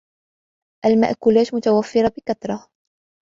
[0.85, 2.67] المأكولات متوفرة بكثرة.